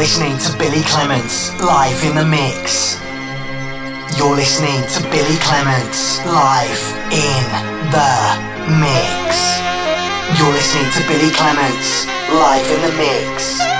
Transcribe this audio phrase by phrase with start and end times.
[0.00, 2.98] listening to Billie Clements live in the mix.
[4.16, 6.82] You're listening to Billie Clements live
[7.12, 7.44] in
[7.92, 9.60] the mix.
[10.40, 13.79] You're listening to Billie Clements live in the mix.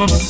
[0.00, 0.29] mm -hmm.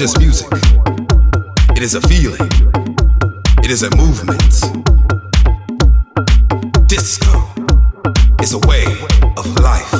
[0.00, 0.48] Just music,
[1.76, 2.48] it is a feeling,
[3.62, 4.40] it is a movement.
[6.88, 7.44] Disco
[8.40, 8.86] is a way
[9.36, 9.92] of life.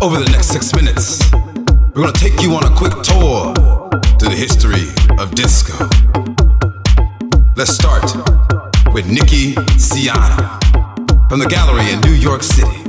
[0.00, 1.18] Over the next six minutes,
[1.96, 3.52] we're gonna take you on a quick tour
[4.16, 4.86] through the history
[5.18, 5.74] of disco.
[7.56, 8.04] Let's start
[8.94, 10.60] with Nicky Siano
[11.28, 12.86] from the gallery in New York City.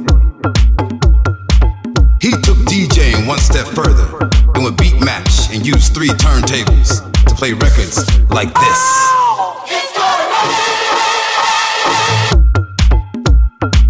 [2.22, 4.08] He took DJing one step further
[4.56, 9.14] and would beat match and use three turntables to play records like this.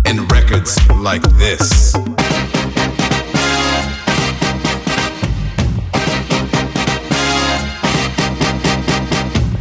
[0.06, 1.94] And records like this.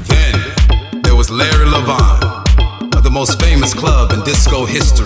[0.09, 5.06] Then there was Larry Levan of the most famous club in disco history,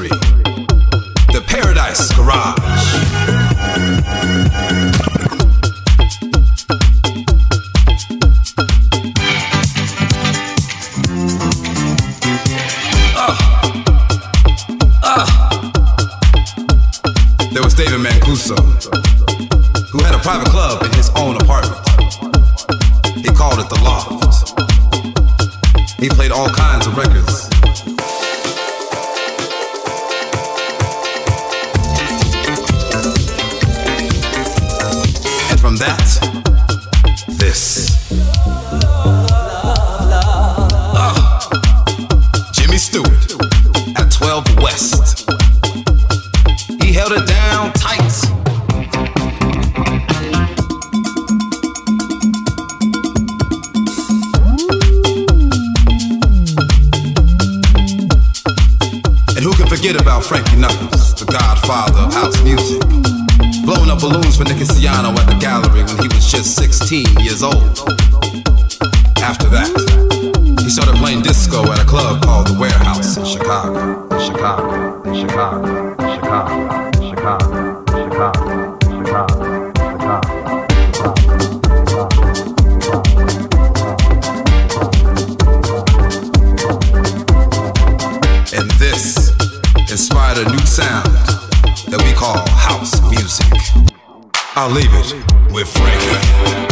[94.62, 96.69] I'll leave it with Frankie.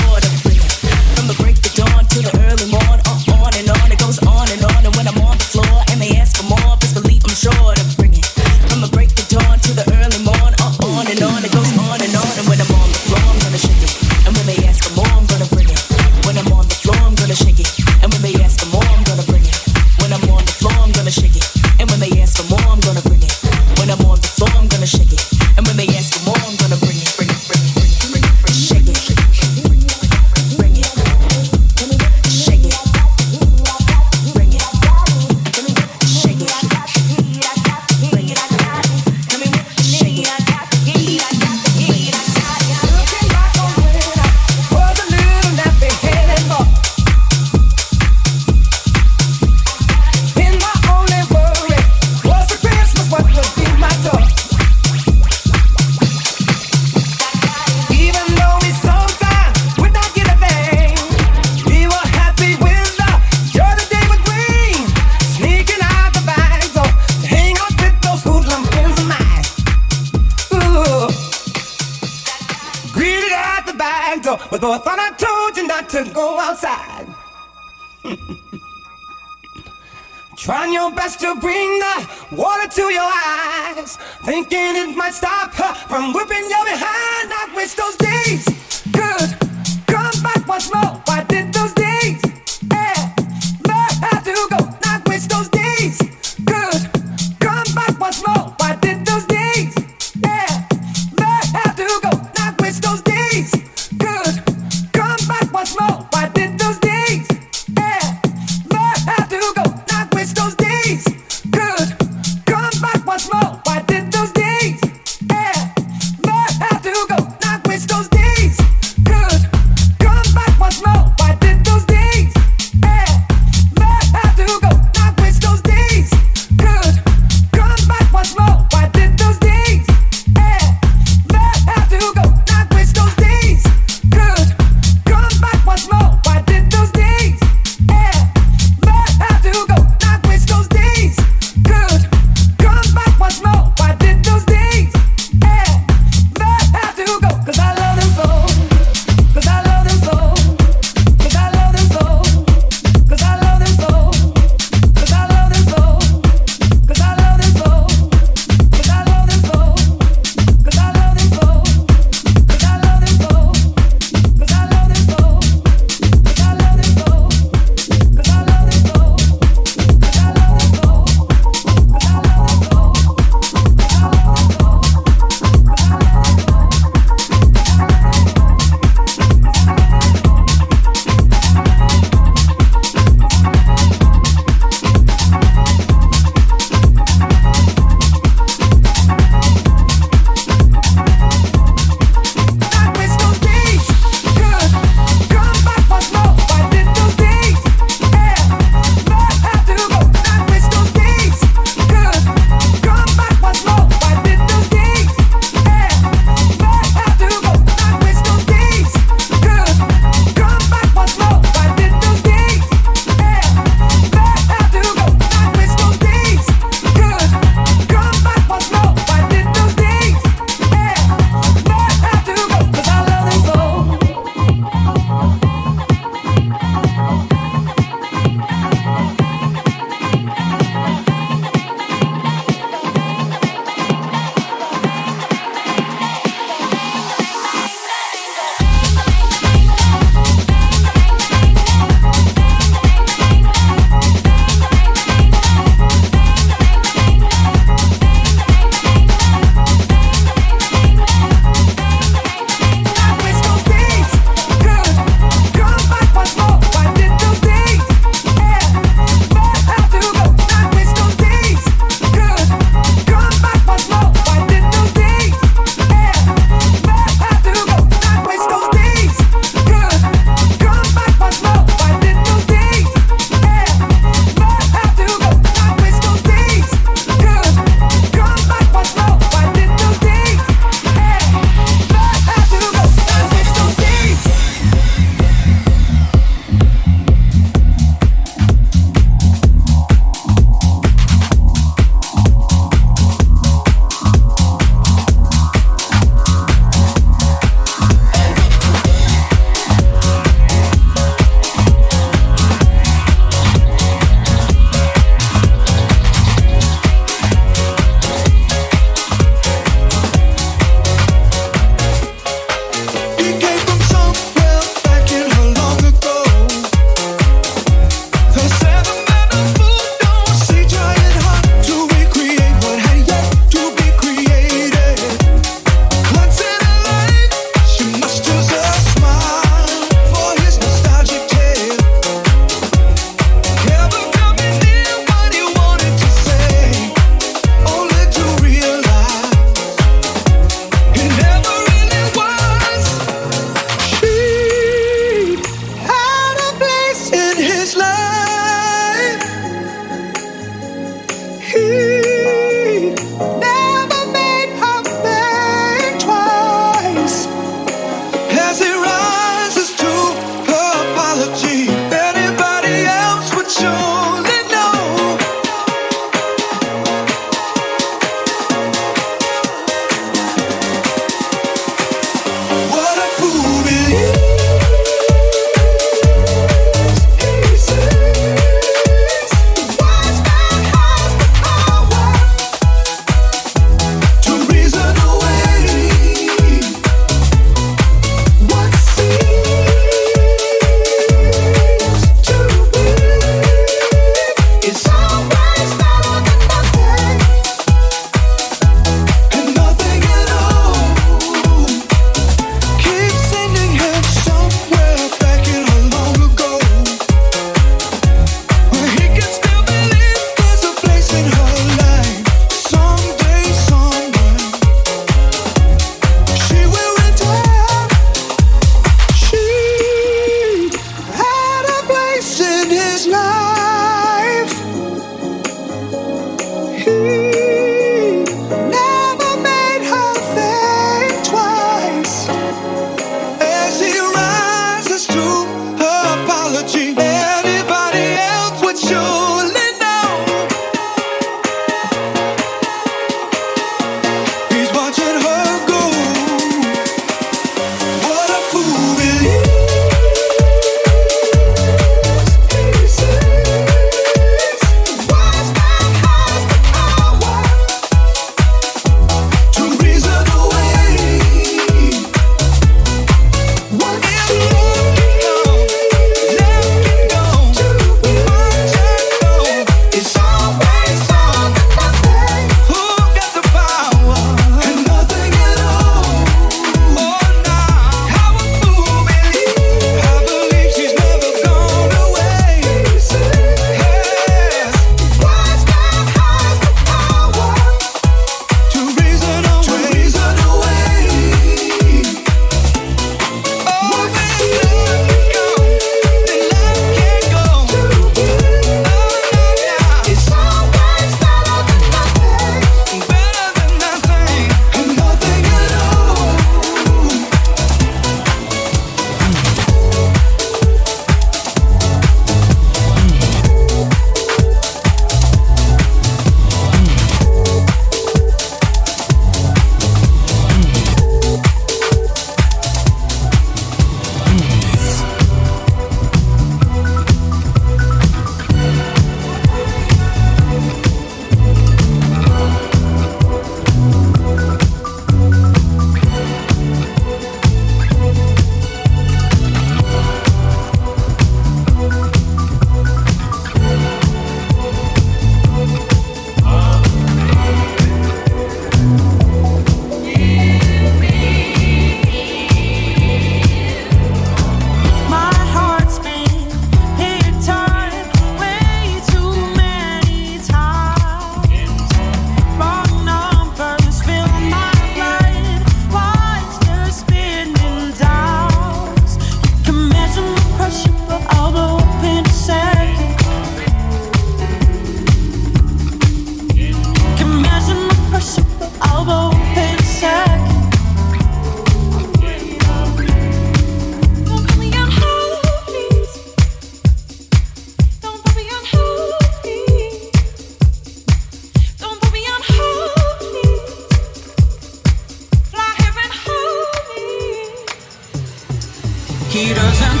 [599.68, 600.00] doesn't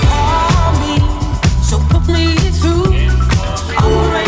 [0.80, 0.98] me,
[1.62, 2.86] so put me through.
[3.76, 4.27] All right.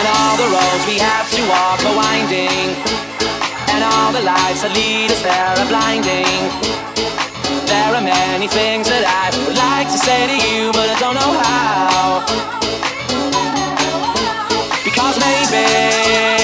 [0.00, 2.72] And all the roads we have to walk are winding.
[3.68, 6.40] And all the lights that lead us there are blinding.
[7.68, 11.20] There are many things that I would like to say to you, but I don't
[11.20, 12.24] know how.
[14.88, 16.39] Because maybe.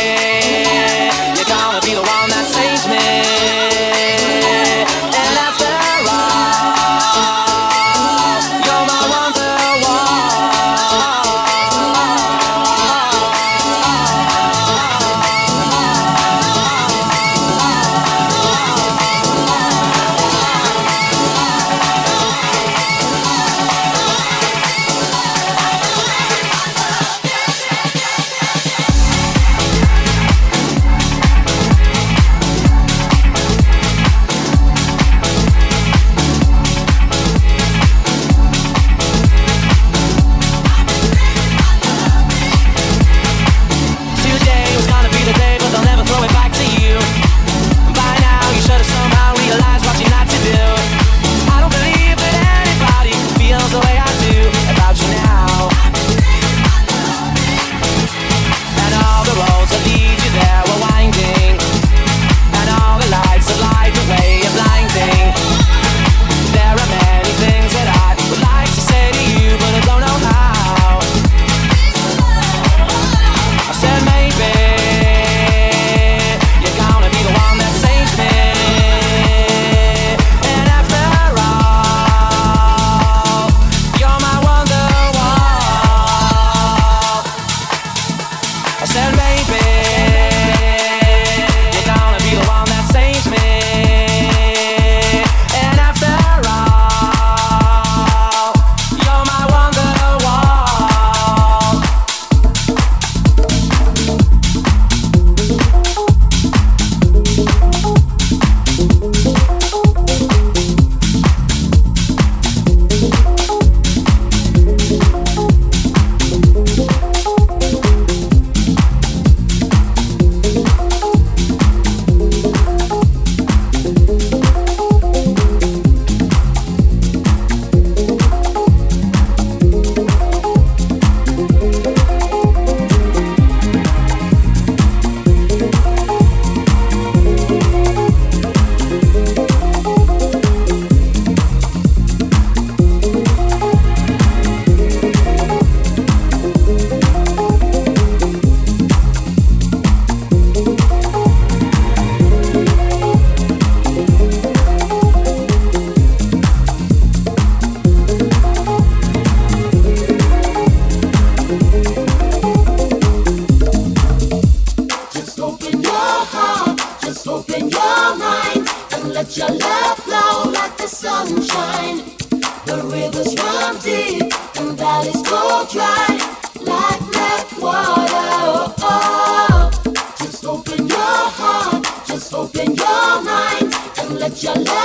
[184.49, 184.77] And